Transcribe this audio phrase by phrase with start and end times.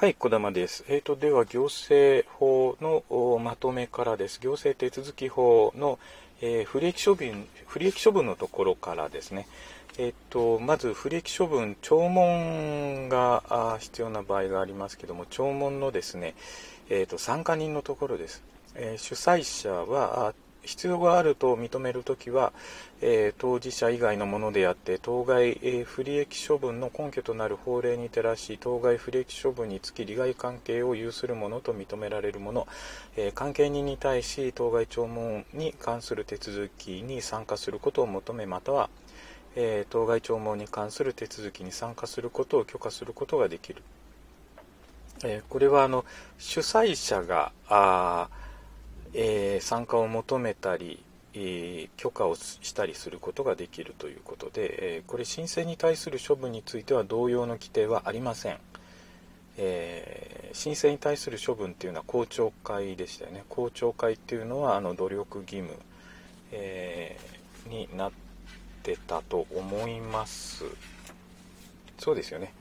[0.00, 0.84] はい、小玉です。
[0.86, 4.38] えーと、では、行政法のまとめからです。
[4.38, 5.98] 行政手続法の、
[6.40, 9.48] えー、不利益処分、不利益処分のところからですね。
[9.98, 16.36] えーと、まず、不利益処分、聴聞が必要な場合がありますけども、聴聞のですね、
[16.90, 18.44] えーと、参加人のところです。
[18.76, 20.32] え、主催者は、
[20.68, 22.52] 必要があると認めるときは、
[23.00, 32.68] え、当事者以外のものであって当該、え、不利益処分の根拠となる法令に照らし当該不利益処分につき利害関係を有するものと認められるもの、
[33.16, 38.90] え、関係人に対し当該聴聞に関する手続きに参加することを求めまたは、
[39.56, 43.82] え当該聴聞に関する手続きに参加することを許可することができる。
[45.24, 46.04] えこれはあの
[46.38, 48.28] 主催者があ
[49.14, 51.02] えー、参加を求めたり、
[51.34, 58.58] えー、許可をしたりすることができるということで、えー、これ申請に対する処分については同様の規定はありません、
[59.56, 63.44] え申請に対する処分っていうのは公聴会でしたよね。
[63.48, 65.70] 公聴会っていうのはあの努力義務、
[66.52, 67.18] え
[67.68, 68.12] になっ
[68.82, 70.64] てたと思います。
[71.98, 72.52] そうですよね。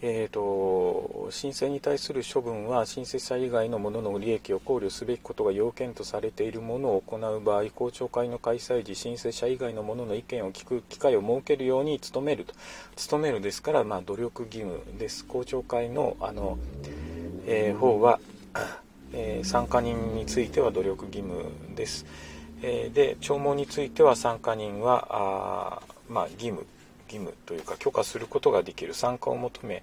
[0.00, 12.54] えーと、申請に対する処分は申請者以外の者の利益を考慮すべきことが要件とされているものを行う場合公聴会の開催時申請者以外の者の意見を聞く機会を設けるように努めると。
[13.10, 15.24] 努めるですから、まあ、努力義務です。
[15.24, 16.58] 公聴会のあの、
[17.46, 18.20] えー、方は、
[19.12, 22.04] えー、参加人については努力義務です、
[22.62, 26.66] えー、で聴聞については参加人はあ、まあ、義務。
[27.08, 29.82] 義務というか許可することができる参加を求め、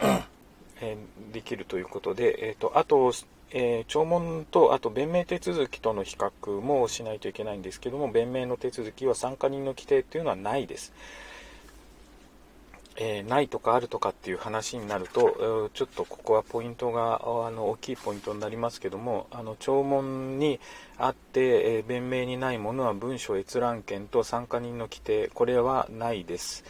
[0.80, 0.96] え、
[1.32, 3.12] できるということで、えーと、あと、
[3.52, 10.92] えー、聴聞とあと弁明手続きとの比較もしないといけないんですけども弁明の手続きは参加人の規定というのはないです。
[13.02, 20.60] えー、ないとかあるとかっていう話になると、ちょっとここはポイントがあの大きいポイントになりますけども、あの聴聞に
[20.98, 26.62] あって、えー、弁明にないものは文書閲覧権と参加人の規定、これはないです。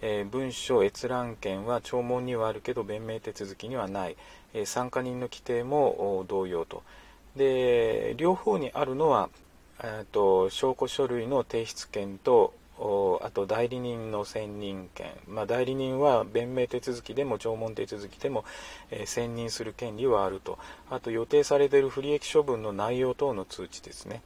[0.00, 4.16] えー、文書閲覧権は聴聞にはあるけど弁明手続きにはない、
[4.52, 6.84] え参加人の規定も同様と。
[7.34, 9.28] で両方にあるのは、
[9.82, 12.54] えーと証拠書類の提出権と
[13.22, 18.44] あと代理人の選任権、まあ、代理人は弁明手続きでも聴聞手続きでも、
[18.90, 20.58] えー、選任する権利はあると。
[20.90, 24.20] あと予定されている不利益処分の内容等の通知ですね、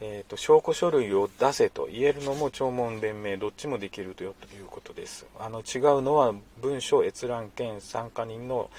[0.00, 4.34] えーと、証拠書類を出せと言えるのも聴聞弁明どっちもできるという
[4.66, 5.26] ことです。
[5.38, 8.70] あの違うのは文書閲覧権参加人の、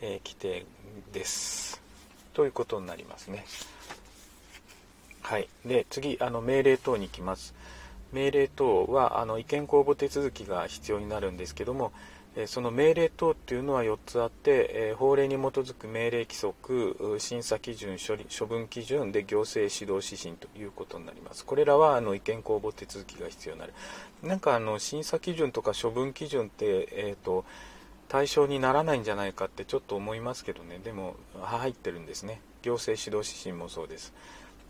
[0.00, 0.64] えー、規定
[1.12, 1.82] です。
[2.32, 3.44] ということになりますね。
[5.22, 5.48] はい。
[5.64, 7.54] で次あの命令等に行きます。
[8.14, 11.92] 命令等はあの意見公募手続きが必要になるんですけども、
[12.46, 21.44] その命令等っていうのは4つあって、え法令に基づく命令規則審査基準処理処分基準で行政指導指針ということになります。
[21.44, 23.74] これらはあの意見公募手続きが必要になる。
[24.22, 27.44] なんかあの審査基準とか処分基準って、えーと
[28.08, 30.78] 対象にならないんじゃないかってちょっと思いますけどね。
[30.84, 32.40] でも入ってるんですね。
[32.62, 34.12] 行政指導指針もそうです。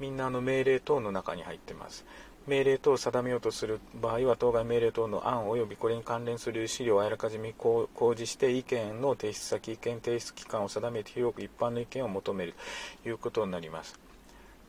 [0.01, 2.05] みんなあの命令等の中に入ってます。
[2.47, 12.55] 命令等を定めようとする場合は当該命令等の案及びこれに関連する資料をあらかじめ公示して意見の提出先意見提出期間を定めて広く一般の意見を求める
[13.03, 13.99] ということになります。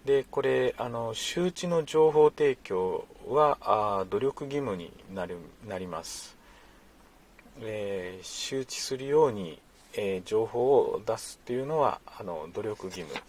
[0.05, 5.37] でこれあの周知の情報提供はあ努力義務になる
[5.67, 6.37] なります、
[7.61, 9.59] えー、周知するように、
[9.95, 13.19] えー、情報を出すっていうのはあの努力義務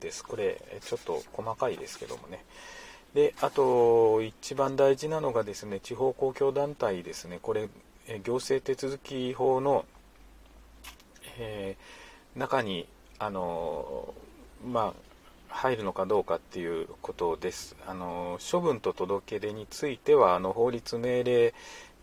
[0.00, 0.24] です。
[0.24, 2.44] これちょっと細かいですけどもね。
[3.14, 7.68] であと一番大事なのがですね地方公共団体ですねこれ
[8.24, 9.84] 行政手続き法の、
[11.38, 12.86] えー、中に
[13.18, 14.12] あの
[14.66, 15.14] まあ
[15.48, 17.76] 入るのかどうかっていうことです。
[17.86, 21.54] あの処分と届け出についてはあの法律命令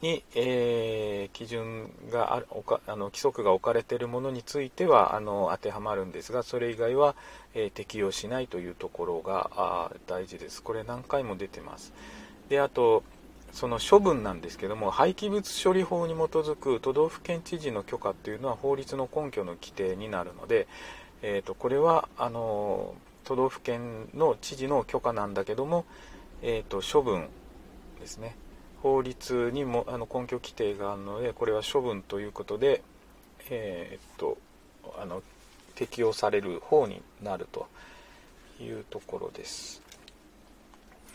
[0.02, 2.48] に、えー、基準がある
[2.88, 7.16] あの規則が置かれているものについてはあの当てはまるんですがそれ以外は、
[7.53, 10.64] えー、適用しないというところが大事です。
[10.64, 11.94] これ何回も出てます。
[12.50, 13.03] であと
[13.52, 20.68] その処分なんですけども廃棄物処理法に基づく都道府県知事の許可っていうのは法律の根拠の規定になるので、
[21.22, 22.96] えーと、これはあの
[23.26, 25.86] 都道府県の知事の許可なんだけども、
[26.42, 27.28] えーと処分
[28.00, 28.36] ですね
[28.82, 32.82] 法律にもあの根拠規定があるのでこれは処分ということで、
[33.50, 34.38] えー、っと
[35.00, 35.22] あの
[35.76, 37.68] 適用される方になると
[38.60, 39.82] いうところです。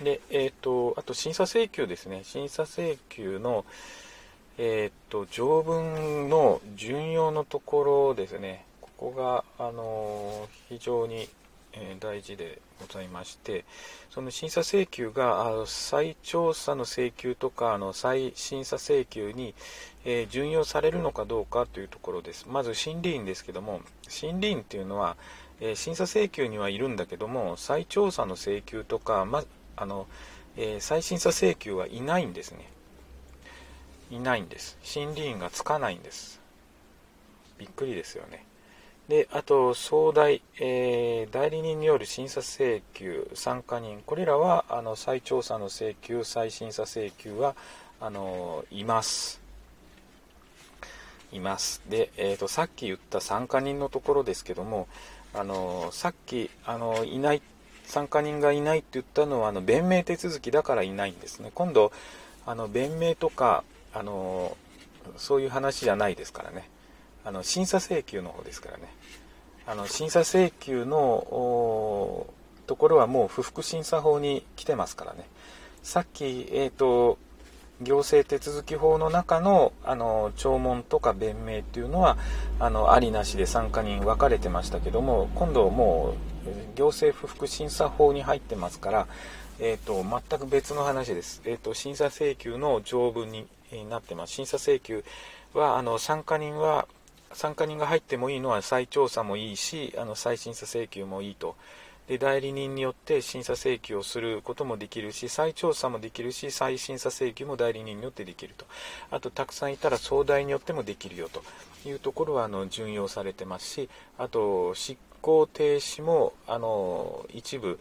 [0.02, 2.22] で、えー、っとあと審査請求ですね。
[2.24, 3.64] 審査請求の、
[4.58, 8.64] えー、っと条文の順用のところですね。
[8.80, 11.28] ここが、あの非常に
[12.00, 12.60] 大事で。
[12.80, 13.64] ございまして
[14.10, 19.54] その審査請求が再調査の請求とかあの再審査請求に、
[20.04, 22.46] えー、準用されるのかどうかというところです。
[22.48, 25.16] まず審理員ですけども審理員っていうのは、
[25.60, 29.44] えー、審査請求にはいるんだけども再調査の請求とか、ま
[29.76, 30.06] あの
[30.56, 32.70] えー、再審査請求はいないんですね。
[34.10, 34.78] いないんです。
[34.82, 36.40] 審理員がつかないんです。
[37.58, 38.44] びっくりですよね。
[39.08, 47.54] で、あと、総代、えー、代理人による審査請求、参加人、これらは、あの、再調査の請求、再審査請求は、
[48.00, 49.40] あの、います。
[51.32, 51.82] います。
[51.88, 54.88] で、えっ、ー、と、さっき言った参加人のところですけども、
[55.34, 57.42] あの、さっき、あの、いない、
[57.84, 61.52] 参加人がいないって言ったのは、あの、弁明手続きだからいないんですね。
[61.54, 61.92] 今度、
[62.44, 63.62] あの、弁明とか、
[63.94, 64.56] あの、
[65.16, 66.68] そういう話じゃないですからね。
[67.26, 68.84] あの審査請求の方ですからね。
[69.66, 72.26] あの審査請求の
[72.68, 75.26] ところはもう不服審査法に来てますからね。
[75.82, 77.18] さっき、えーと、
[77.82, 82.16] 行政手続き法の中のあの聴聞とか弁明っていうのは
[82.60, 86.14] あのありなしで参加人分かれてましたけども今度も
[86.46, 89.06] う行政不服審査法に入ってますから、
[89.58, 93.46] えーと、全く別の話です、えー、と審査請求の条文に
[93.90, 94.32] なってます。
[94.32, 95.04] 審査請求
[95.54, 96.86] はあの参加人は
[97.32, 101.56] 参加人が入ってもいいのは再調査もいいしあの再審査請求もいいと。
[102.08, 108.64] で代理人によって審査請求をすることもできるし再調査もできるし再審査請求も代理人によってできると。
[109.10, 111.42] あとたくさんいたら総代によってもできるよと。
[111.88, 113.88] いうところはあの準用されてますし
[114.18, 117.78] あと執行停止もあの一部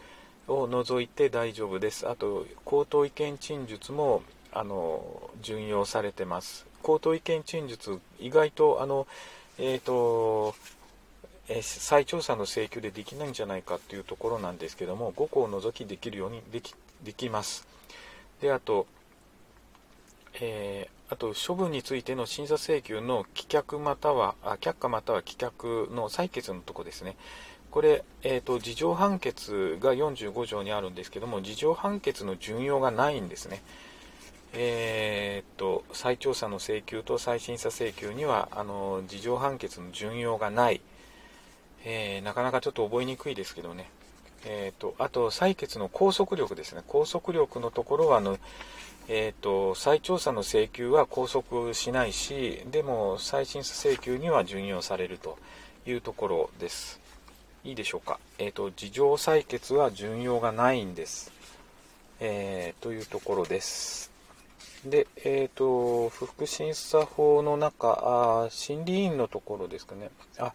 [0.48, 2.08] を除いて大丈夫です。
[2.08, 4.22] あと口頭意見陳述も
[4.52, 6.66] あの準用されてます。
[6.86, 9.08] 口頭意見陳述意外とあの
[9.58, 10.54] えーと
[11.48, 17.68] えー、再調査の請求でできないんじゃないかというところなんですけども5個を除きできるようにできできます。
[18.42, 18.88] であと、
[20.42, 27.16] えー、あと処分についての審査請求の棄却またはあ却下または棄却の採決のとこですね。
[27.72, 33.62] これ、えーと、事情判決が45条にあるんですけども事情判決の順用がないんですね。
[34.54, 40.82] えー、っと再調査の請求と再審査請求にはあの事情判決の順用がない、
[41.84, 43.90] えー、なかなかちょっと覚えにくいですけどね、
[44.46, 46.84] えー、っとあと採決の拘束力ですね。
[46.88, 48.38] 拘束力のところはあの、
[49.10, 55.38] えー、と再調査の請求は拘束しないしでも再審査請求には順用されると
[55.86, 57.02] いうところです。
[57.66, 61.32] いいでしょうか、えー、と事情採決は順用がないんです、
[62.20, 64.15] えというところです。
[64.86, 70.10] で、えっ、ー、と、不服審査法の中、あ審理員のところですかね。
[70.38, 70.54] あ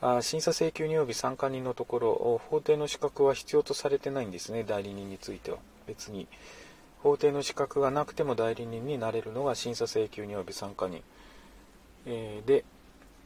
[0.00, 5.58] あ審査請求に及び参加人のところ、法定の資格は必要とされてないんですね、代理人については。
[5.86, 6.26] 別に。
[7.02, 11.02] 法定の資格がなくても代理人になれるのが審査請求に及び参加人。
[12.06, 12.64] えー、で、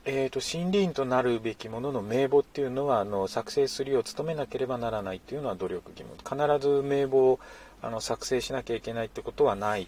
[0.05, 7.41] えーと、審理員となるべきものの名簿っていうのはあの作成するよう努めなければならないっていうのは努力義務必ず名簿を
[7.82, 9.87] あの作成しなきゃいけないってことはない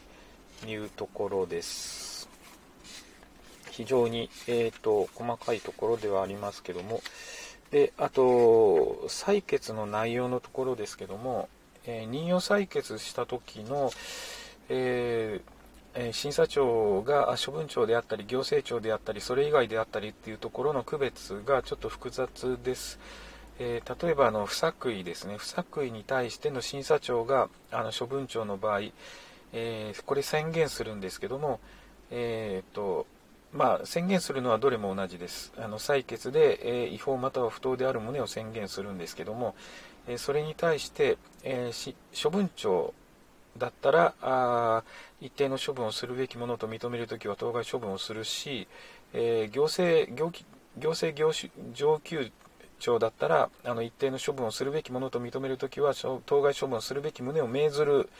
[0.67, 2.29] いうところです。
[3.70, 7.02] 非常に、えーと、細かいところではありますけども、
[7.71, 11.49] であと、採決の内容のところですけども、
[11.87, 13.90] えー、任用採決した時の、
[14.69, 22.99] えー、審査庁が処分庁であったり行政庁であったりそれ以外であったりっていうところの区別がちょっと複雑です。
[23.59, 28.81] えー、例えばあの不作為ですね不作為に対しての審査庁があの処分庁の場合、
[29.52, 31.61] えー、これ宣言するんですけども、
[32.11, 33.06] えーと
[33.52, 35.52] まあ、宣言するのはどれも同じです。
[35.59, 39.54] あの採決で、えー、違法または不当である旨を宣言するんですけども、
[40.09, 42.94] えー、それに対して、えー、処分庁
[43.59, 44.82] だったらあ
[45.21, 48.66] 一定の処分をするべきものと認めるときは当該処分をするし、
[49.12, 50.32] え行政行
[50.78, 52.30] 行政業種上級
[52.78, 55.92] 庁だったらあの一定の処分をするべきものと認めるときは
[56.26, 58.11] 当該処分をするべき旨を命ずる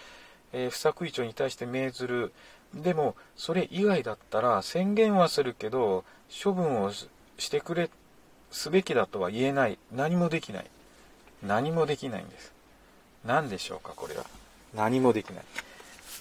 [0.53, 2.33] えー、不作為庁に対して命ずる。
[2.75, 6.05] でも、それ以外だったら宣言はするけど、
[6.43, 7.91] 処分をしてくれ、
[8.51, 9.79] すべきだとは言えない。
[9.93, 10.67] 何もできない。
[11.43, 12.53] 何もできないんです。
[13.25, 14.25] 何でしょうか、これは。
[14.75, 15.45] 何もできない。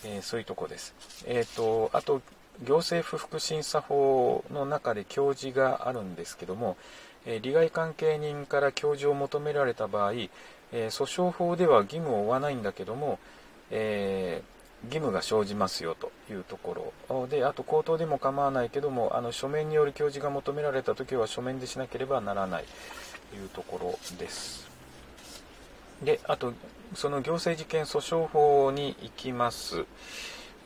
[0.04, 0.94] えー、そういうとこです。
[1.26, 2.22] えっ、ー、と、あと、
[2.64, 6.78] 行政不服審査法の中で教示があるんですけども、
[7.26, 10.30] え利害関係人から教示を求められた場合、え
[10.72, 13.20] 訴訟法では義務を負わないんだけども、
[13.72, 14.44] え
[14.86, 22.66] 義務が生じますよというところであと口頭でも構わないけどもあの書面による教示が求められた時は書面でしなければならない
[23.30, 24.70] というところです。
[26.04, 26.54] であと
[26.96, 29.86] その行政事件訴訟法に行きます。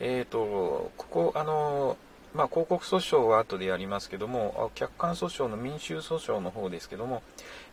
[0.00, 1.96] えっ、ー、とここあの
[2.36, 7.22] まあ、広告訴訟は後でやりますけども、客観訴訟の民衆訴訟の方ですけども、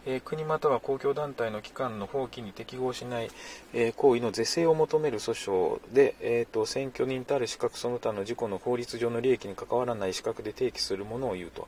[0.05, 3.29] えー、国または公共団体の機関の放棄に適合しない、
[3.73, 11.67] えー、行為の是正を求める訴訟で、えーと、選挙人たる資格その他の事故の法律上の利益に関わらない資格で提起するものを言うと。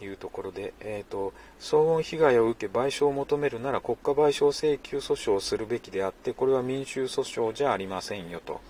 [0.00, 8.60] いうところで、えーと、騒音被害を受け賠償を求めるなら国家賠償請求訴訟をするべきであってこれは民衆訴訟じゃありませんよと。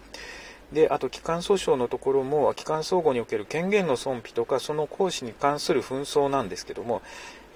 [0.72, 7.00] で、あと、機関訴訟のところも、機関相互における権限の損否とか、その行使に関する紛争なんですけども、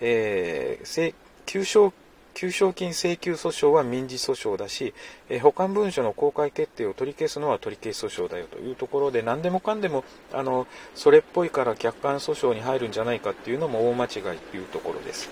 [0.00, 1.14] えー、
[1.46, 1.92] 求償
[2.34, 4.94] 求償金請求訴訟は民事訴訟だし、
[5.28, 15.30] えー、保管文書の公開決定を取り消すのは取り消し訴訟だよというところで、何でもかんでも、あの、それっぽいから客観訴訟に入るんじゃないかっていうのも大間違いというところです。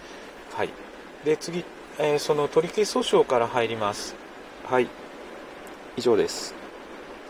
[0.53, 0.71] はい。
[1.25, 1.65] で、次、
[1.99, 4.15] えー、その取り消し訴訟から入ります。
[4.65, 4.89] はい。
[5.97, 6.60] 以上です。